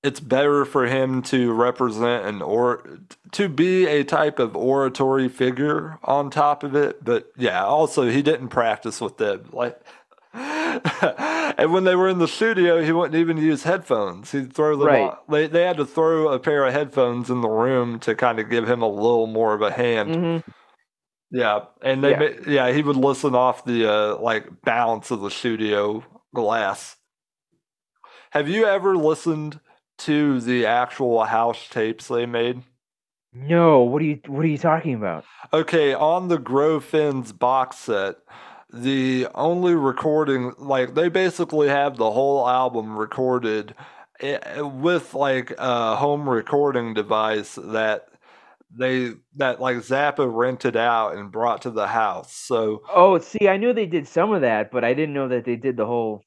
[0.03, 2.99] it's better for him to represent an or
[3.31, 8.21] to be a type of oratory figure on top of it, but yeah, also he
[8.21, 9.79] didn't practice with them like
[10.33, 14.31] and when they were in the studio, he wouldn't even use headphones.
[14.31, 15.13] He'd throw them Right.
[15.27, 18.49] They, they had to throw a pair of headphones in the room to kind of
[18.49, 20.15] give him a little more of a hand.
[20.15, 20.43] Mhm.
[21.31, 22.21] Yeah, and they Yeah.
[22.23, 22.67] yeah.
[22.67, 26.95] yeah he would listen off the uh, like bounce of the studio glass.
[28.31, 29.59] Have you ever listened
[29.99, 32.63] to the actual house tapes they made?
[33.33, 35.23] No, what are you what are you talking about?
[35.53, 38.15] Okay, on the Grow Fins box set,
[38.73, 43.75] the only recording like they basically have the whole album recorded
[44.19, 48.07] eh, with like a home recording device that
[48.75, 52.33] they that like Zappa rented out and brought to the house.
[52.33, 55.45] So Oh, see, I knew they did some of that, but I didn't know that
[55.45, 56.23] they did the whole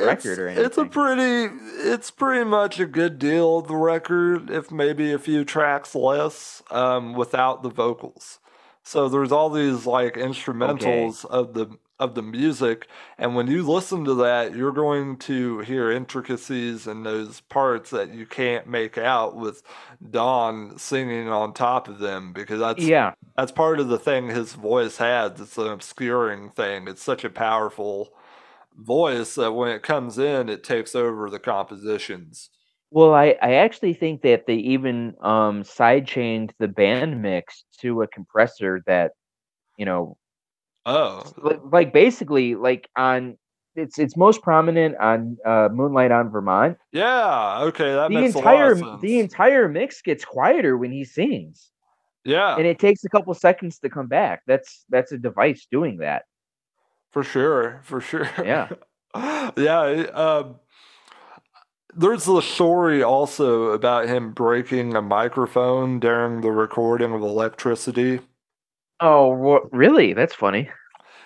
[0.00, 4.70] record or it's a pretty it's pretty much a good deal of the record, if
[4.70, 8.38] maybe a few tracks less, um, without the vocals.
[8.82, 10.22] So there's all these like Okay.
[10.22, 15.60] instrumentals of the of the music, and when you listen to that, you're going to
[15.60, 19.62] hear intricacies in those parts that you can't make out with
[20.10, 23.14] Don singing on top of them because that's Yeah.
[23.36, 25.40] that's part of the thing his voice has.
[25.40, 26.88] It's an obscuring thing.
[26.88, 28.12] It's such a powerful
[28.76, 32.50] voice that when it comes in, it takes over the compositions.
[32.90, 38.08] Well, I, I actually think that they even um sidechained the band mix to a
[38.08, 39.12] compressor that,
[39.78, 40.18] you know,
[40.86, 41.34] Oh,
[41.72, 43.36] like basically like on
[43.74, 46.78] it's it's most prominent on uh Moonlight on Vermont.
[46.92, 47.60] yeah.
[47.64, 51.70] Okay, that The makes a lot entire the entire mix gets quieter when he sings.
[52.24, 54.42] Yeah, And it takes a couple seconds to come back.
[54.46, 56.24] That's that's a device doing that.
[57.14, 58.28] For sure, for sure.
[58.38, 58.68] Yeah.
[59.56, 60.06] yeah.
[60.14, 60.60] Um,
[61.96, 68.20] there's the story also about him breaking a microphone during the recording of Electricity.
[69.00, 70.12] Oh, really?
[70.14, 70.70] That's funny.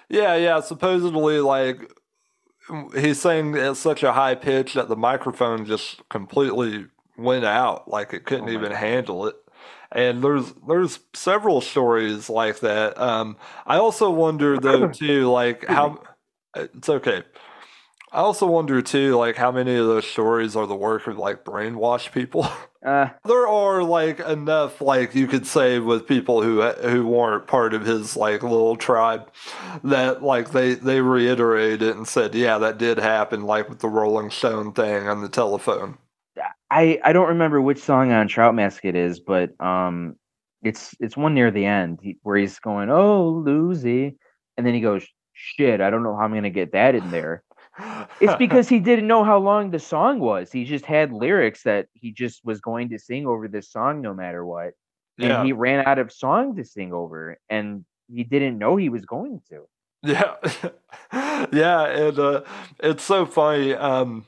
[0.09, 0.61] Yeah, yeah.
[0.61, 1.92] Supposedly, like
[2.96, 8.12] he sang at such a high pitch that the microphone just completely went out, like
[8.14, 8.72] it Oh couldn't my even god.
[8.72, 9.37] handle it.
[9.92, 12.98] And there's there's several stories like that.
[12.98, 16.03] Um, I also wonder though too, like how
[16.55, 17.22] it's okay.
[18.12, 21.44] I also wonder too, like how many of those stories are the work of like
[21.44, 22.48] brainwashed people.
[22.81, 27.74] Uh, There are like enough, like you could say, with people who who weren't part
[27.74, 29.33] of his like little tribe,
[29.83, 33.88] that like they they reiterated it and said, yeah, that did happen, like with the
[33.88, 35.98] Rolling Stone thing on the telephone.
[36.70, 40.16] I I don't remember which song on Trout Mask it is, but um,
[40.62, 44.16] it's it's one near the end where he's going, "Oh, Lucy,"
[44.57, 47.42] and then he goes, "Shit, I don't know how I'm gonna get that in there."
[48.20, 50.52] It's because he didn't know how long the song was.
[50.52, 54.12] He just had lyrics that he just was going to sing over this song no
[54.12, 54.74] matter what,
[55.18, 58.90] and yeah, he ran out of song to sing over, and he didn't know he
[58.90, 59.66] was going to.
[60.02, 60.35] yeah,
[61.52, 62.42] yeah, and uh,
[62.81, 63.74] it's so funny.
[63.74, 64.26] Um,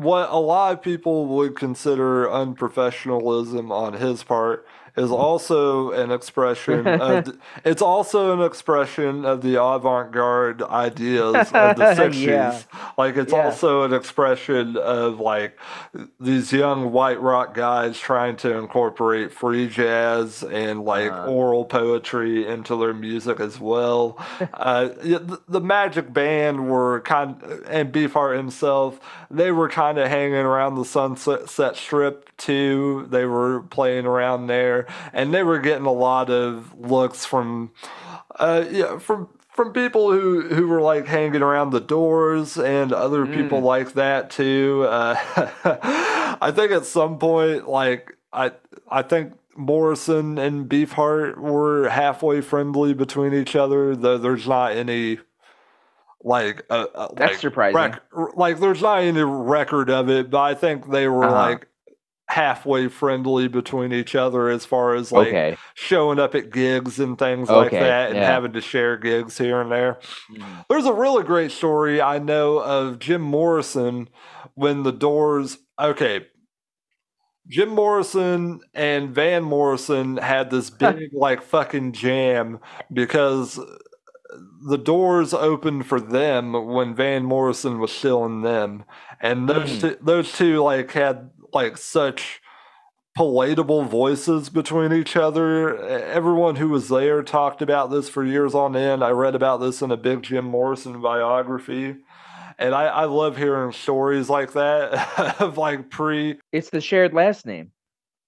[0.00, 4.66] what a lot of people would consider unprofessionalism on his part
[5.04, 11.84] is also an expression of it's also an expression of the avant-garde ideas of the
[12.12, 12.64] yeah, 60s
[12.98, 13.44] like it's yeah.
[13.44, 15.58] also an expression of like
[16.18, 22.46] these young white rock guys trying to incorporate free jazz and like Uh, oral poetry
[22.46, 24.18] into their music as well.
[24.52, 30.34] Uh, the, the Magic Band were kind and Beefheart himself, they were kind of hanging
[30.34, 33.06] around the Sunset Strip too.
[33.10, 37.72] They were playing around there, and they were getting a lot of looks from,
[38.38, 43.26] uh, yeah, from from people who who were like hanging around the doors and other
[43.26, 44.86] people mm, like that too.
[44.88, 45.16] Uh,
[46.40, 48.52] I think at some point, like I
[48.90, 55.18] I think Morrison and Beefheart were halfway friendly between each other, though there's not any
[56.22, 57.74] like uh, uh, that's like surprising.
[57.74, 61.32] rec- like there's not any record of it, but I think they were Uh-huh.
[61.32, 61.66] like
[62.30, 65.56] halfway friendly between each other as far as like Okay.
[65.74, 68.26] showing up at gigs and things like that and Yeah.
[68.26, 69.98] having to share gigs here and there.
[70.32, 70.64] Mm.
[70.68, 74.08] There's a really great story I know of Jim Morrison
[74.54, 75.58] when the Doors.
[75.78, 76.26] Okay,
[77.48, 82.60] Jim Morrison and Van Morrison had this big like fucking jam
[82.92, 83.58] because
[84.68, 88.84] the doors opened for them when Van Morrison was still in them,
[89.20, 89.80] and those Mm.
[89.80, 92.40] two, those two like had like such
[93.16, 95.76] palatable voices between each other.
[95.78, 99.02] Everyone who was there talked about this for years on end.
[99.02, 101.96] I read about this in a big Jim Morrison biography.
[102.58, 106.38] And I, I love hearing stories like that of like pre.
[106.52, 107.72] It's the shared last name.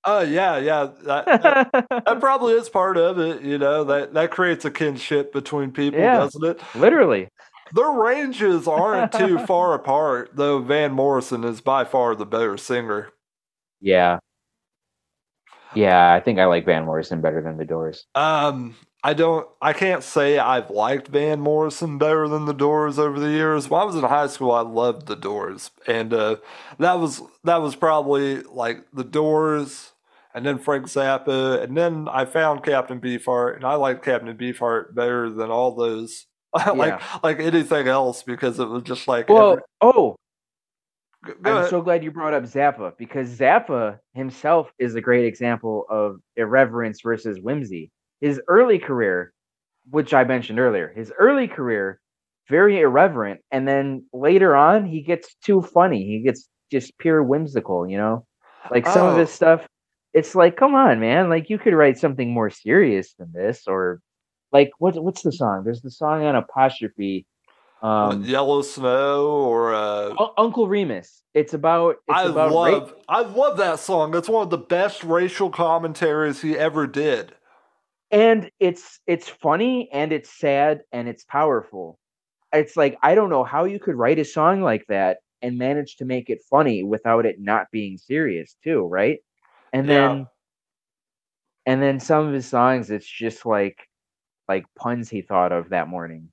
[0.05, 0.89] Oh yeah, yeah.
[1.05, 3.43] That, that that probably is part of it.
[3.43, 6.17] You know that that creates a kinship between people, Yeah.
[6.19, 6.61] doesn't it?
[6.75, 7.29] Literally.
[7.75, 10.59] Their ranges aren't too far apart, though.
[10.59, 13.11] Van Morrison is by far the better singer.
[13.83, 14.19] Yeah.
[15.75, 18.07] Yeah, I think I like Van Morrison better than the Doors.
[18.15, 23.19] Um, I don't I can't say I've liked Van Morrison better than the Doors over
[23.19, 23.69] the years.
[23.69, 25.71] When I was in high school I loved the Doors.
[25.87, 26.37] And uh,
[26.79, 29.93] that was that was probably like the Doors
[30.35, 34.95] and then Frank Zappa and then I found Captain Beefheart and I liked Captain Beefheart
[34.95, 37.03] better than all those like Yeah.
[37.23, 40.17] like anything else because it was just like Well, every, oh,
[41.25, 41.71] go I'm ahead.
[41.71, 47.01] so glad you brought up Zappa because Zappa himself is a great example of irreverence
[47.03, 47.91] versus whimsy.
[48.21, 49.33] His early career,
[49.91, 52.01] which I mentioned earlier, his early career,
[52.49, 53.41] very irreverent.
[53.51, 56.05] And then later on, he gets too funny.
[56.05, 58.27] He gets just pure whimsical, you know?
[58.71, 59.19] Like some of oh.
[59.19, 59.67] his Oh, stuff,
[60.15, 61.29] it's like, come on, man.
[61.29, 63.65] Like you could write something more serious than this.
[63.67, 64.01] Or
[64.53, 65.63] like, what, what's the song?
[65.65, 67.27] There's the song on Apostrophe.
[67.83, 71.23] Um, Yellow Snow or uh Un- Uncle Remus.
[71.35, 72.55] It's about it's I about rape.
[72.55, 74.11] love I love that song.
[74.13, 77.35] That's one of the best racial commentaries he ever did.
[78.11, 81.99] and it's it's funny and it's sad and it's powerful.
[82.53, 85.97] It's like I don't know how you could write a song like that and manage
[85.97, 89.21] to make it funny without it not being serious too, right?
[89.73, 90.09] And Yeah.
[90.09, 90.27] then
[91.67, 93.79] and then some of his songs it's just like
[94.49, 96.31] like puns he thought of that morning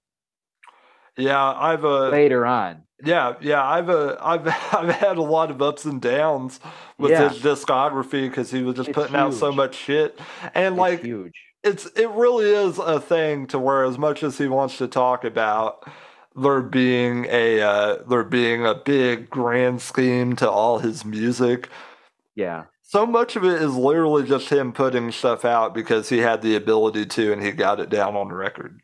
[1.19, 2.83] Yeah, I've uh later on.
[3.03, 6.59] yeah, yeah, I've uh I've I've had a lot of ups and downs
[6.97, 10.19] with Yeah, his discography because he was just it's putting out so much shit.
[10.53, 11.33] And It's like huge.
[11.63, 15.23] it's it really is a thing to where as much as he wants to talk
[15.23, 15.85] about
[16.35, 21.69] there being a uh there being a big grand scheme to all his music,
[22.35, 22.65] Yeah.
[22.81, 26.55] so much of it is literally just him putting stuff out because he had the
[26.55, 28.81] ability to and he got it down on record.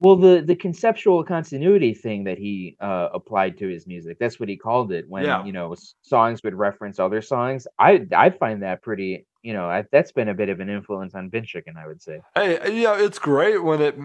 [0.00, 4.48] Well, the the conceptual continuity thing that he uh, applied to his music, that's what
[4.48, 5.44] he called it when, Yeah.
[5.44, 7.66] you know, songs would reference other songs.
[7.78, 11.14] I I find that pretty, you know, I, that's been a bit of an influence
[11.14, 12.20] on Bin Chicken, I would say.
[12.34, 13.96] Hey, yeah, it's great when it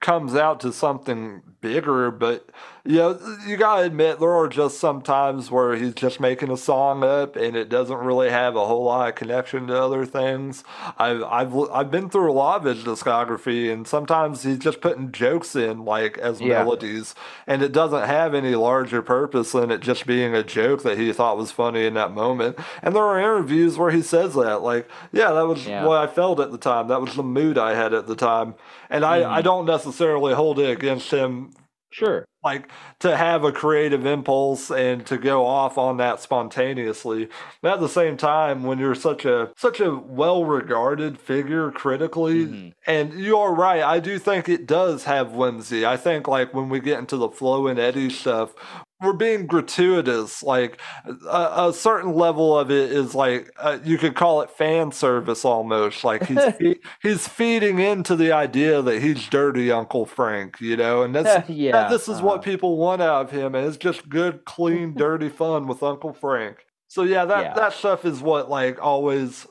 [0.00, 2.48] comes out to something bigger, but
[2.84, 6.56] you know, you gotta admit there are just some times where he's just making a
[6.56, 10.62] song up and it doesn't really have a whole lot of connection to other things.
[10.96, 15.10] I've I've I've been through a lot of his discography, and sometimes he's just putting
[15.12, 16.62] jokes in like as Yeah.
[16.62, 17.14] melodies,
[17.46, 21.12] and it doesn't have any larger purpose than it just being a joke that he
[21.12, 22.56] thought was funny in that moment.
[22.82, 25.84] And there are interviews where he says that, like, yeah, that was Yeah.
[25.84, 26.86] what I felt at the time.
[26.88, 28.54] That was the mood I had at the time.
[28.88, 31.50] And I, I hmm don't necessarily hold it against him,
[31.90, 32.26] Sure.
[32.44, 37.28] like to have a creative impulse and to go off on that spontaneously.
[37.62, 42.44] But at the same time, when you're such a such a well regarded figure critically,
[42.44, 45.84] hmm and you are right, I do think it does have whimsy.
[45.84, 48.54] I think like when we get into the Flo and Eddie stuff,
[49.00, 50.42] we're being gratuitous.
[50.42, 54.92] Like a, a certain level of it is like uh, you could call it fan
[54.92, 56.04] service almost.
[56.04, 61.02] Like he's fe- he's feeding into the idea that he's dirty Uncle Frank, you know,
[61.02, 61.84] and that's that, yeah.
[61.88, 65.28] this is what Uh, people want out of him, and it's just good, clean, dirty
[65.28, 66.64] fun with Uncle Frank.
[66.88, 67.54] So yeah, that yeah.
[67.54, 69.46] that stuff is what like always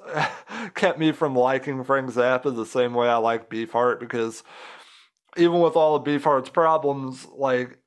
[0.76, 4.43] kept me from liking Frank Zappa the same way I like Beefheart because
[5.38, 7.78] even with all of Beefheart's problems, like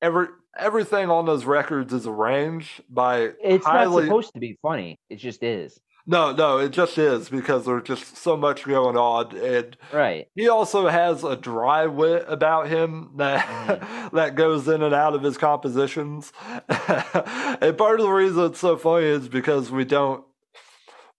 [0.00, 0.28] every
[0.60, 4.98] everything on those records is arranged by It's not supposed to be funny.
[5.08, 5.80] It just is.
[6.06, 10.26] no, no, it just is because there's just so much going on and Right.
[10.34, 15.14] he also has a dry wit about him that hmm that goes in and out
[15.14, 16.32] of his compositions.
[16.68, 20.24] and part of the reason it's so funny is because we don't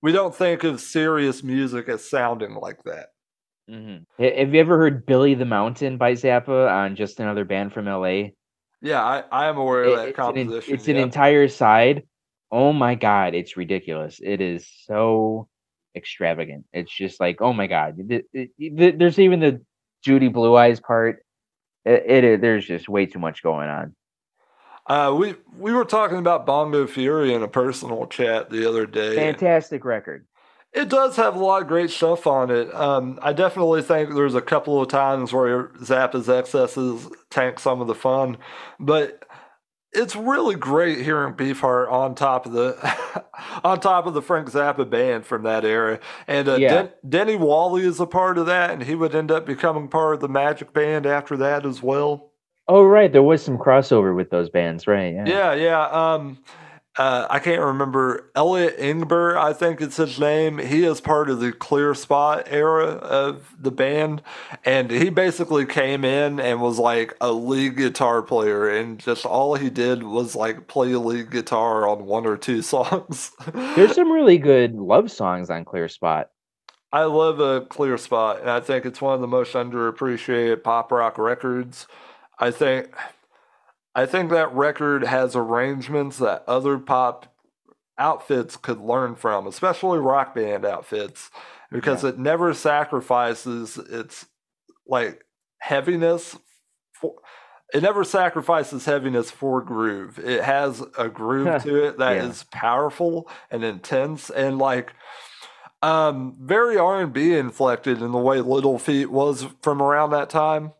[0.01, 3.07] we don't think of serious music as sounding like that.
[3.69, 7.85] hmm Have you ever heard Billy the Mountain by Zappa on just another band from
[7.85, 8.29] LA?
[8.81, 10.73] Yeah, I, I am aware of that it's an composition.
[10.73, 12.03] it's an entire side.
[12.51, 14.19] Oh my god, it's ridiculous.
[14.23, 15.47] It is so
[15.95, 16.65] extravagant.
[16.73, 17.97] It's just like, oh my god.
[18.07, 19.61] Th- th- th- There's even the
[20.03, 21.23] Judy Blue Eyes part.
[21.85, 23.95] It, there's just way too much going on.
[24.87, 29.15] Uh, we we were talking about Bongo Fury in a personal chat the other day.
[29.15, 30.27] Fantastic record.
[30.73, 32.73] It does have a lot of great stuff on it.
[32.73, 37.87] Um, I definitely think there's a couple of times where Zappa's excesses tank some of
[37.87, 38.37] the fun,
[38.79, 39.25] but
[39.91, 43.25] it's really great hearing Beefheart on top of the
[43.65, 45.99] on top of the Frank Zappa band from that era.
[46.27, 46.69] And uh, Yeah.
[46.83, 50.13] Den- Denny Walley is a part of that, and he would end up becoming part
[50.15, 52.31] of the Magic Band after that as well.
[52.69, 55.13] Oh right, there was some crossover with those bands, right?
[55.13, 55.25] Yeah.
[55.27, 55.87] Yeah, yeah.
[55.87, 56.37] Um,
[56.97, 59.37] uh, I can't remember Elliot Ingber.
[59.37, 60.57] I think it's his name.
[60.57, 64.21] He is part of the Clear Spot era of the band,
[64.65, 69.55] and he basically came in and was like a lead guitar player, and just all
[69.55, 73.31] he did was like play lead guitar on one or two songs.
[73.53, 76.29] There's some really good love songs on Clear Spot.
[76.93, 80.91] I love a clear spot, and I think it's one of the most underappreciated pop
[80.91, 81.87] rock records.
[82.37, 82.93] I think,
[83.93, 87.27] I think that record has arrangements that other pop
[87.97, 91.29] outfits could learn from, especially rock band outfits,
[91.71, 92.09] because yeah.
[92.11, 94.27] it never sacrifices its
[94.87, 95.25] like
[95.59, 96.37] heaviness.
[96.93, 97.15] For,
[97.73, 100.19] it never sacrifices heaviness for groove.
[100.19, 102.25] It has a groove to it that yeah.
[102.25, 104.93] is powerful and intense, and like
[105.81, 110.29] um, very R and B inflected in the way Little Feat was from around that
[110.29, 110.73] time.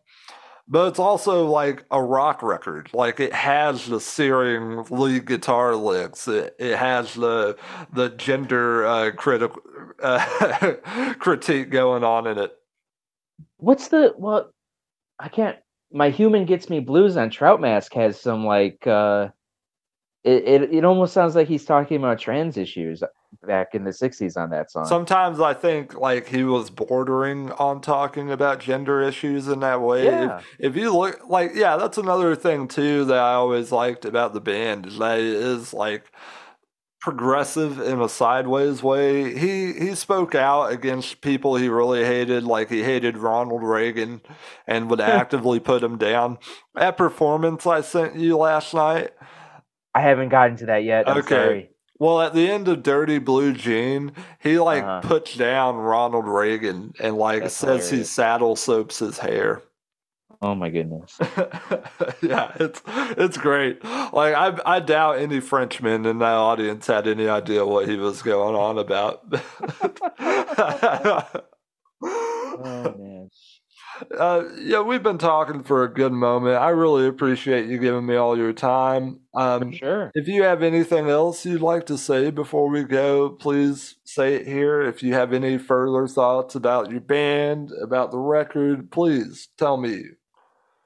[0.72, 2.88] But it's also like a rock record.
[2.94, 6.26] Like it has the searing lead guitar licks.
[6.26, 7.58] It, it has the
[7.92, 9.60] the gender uh, critical
[10.02, 10.74] uh,
[11.18, 12.56] critique going on in it.
[13.58, 14.50] What's the well?
[15.18, 15.58] I can't.
[15.92, 18.86] My human gets me blues on Trout Mask has some like.
[18.86, 19.28] uh
[20.24, 23.02] it, it, it almost sounds like he's talking about trans issues
[23.44, 24.86] back in the 60s on that song.
[24.86, 30.04] Sometimes I think like he was bordering on talking about gender issues in that way.
[30.04, 30.38] Yeah.
[30.38, 34.32] If, if you look like yeah, that's another thing too that I always liked about
[34.32, 36.12] the band is that it is like
[37.00, 39.36] progressive in a sideways way.
[39.36, 44.20] He he spoke out against people he really hated, like he hated Ronald Reagan
[44.68, 46.38] and would actively put him down.
[46.76, 49.10] That performance I sent you last night.
[49.94, 51.08] I haven't gotten to that yet.
[51.08, 51.28] I'm okay.
[51.28, 51.70] Sorry.
[51.98, 55.02] Well, at the end of Dirty Blue Gene, he like uh-huh.
[55.02, 57.90] puts down Ronald Reagan and like That's says hilarious.
[57.90, 59.62] he saddle soaps his hair.
[60.40, 61.16] Oh my goodness.
[62.20, 63.84] yeah, it's it's great.
[63.84, 68.22] Like I I doubt any Frenchman in that audience had any idea what he was
[68.22, 69.22] going on about.
[72.02, 73.30] oh man
[74.18, 76.56] uh, yeah, we've been talking for a good moment.
[76.56, 79.20] I really appreciate you giving me all your time.
[79.34, 80.10] Um, sure.
[80.14, 84.46] If you have anything else you'd like to say before we go, please say it
[84.46, 84.82] here.
[84.82, 90.02] If you have any further thoughts about your band, about the record, please tell me.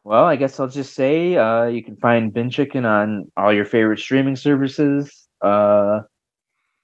[0.05, 3.65] Well, I guess I'll just say uh, you can find Bin Chicken on all your
[3.65, 5.29] favorite streaming services.
[5.41, 6.03] Uh,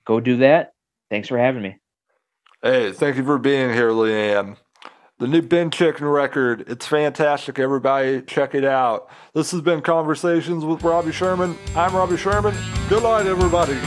[0.04, 0.72] go do that.
[1.08, 1.76] Thanks for having me.
[2.62, 4.56] Hey, thank you for being here, Liam.
[5.22, 6.64] The new Bin Chicken record.
[6.66, 8.22] It's fantastic, everybody.
[8.22, 9.08] Check it out.
[9.34, 11.56] This has been Conversations with Robbie Sherman.
[11.76, 12.56] I'm Robbie Sherman.
[12.88, 13.78] Good night, everybody.